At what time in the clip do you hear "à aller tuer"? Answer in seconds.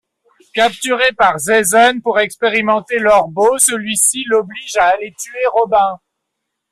4.77-5.45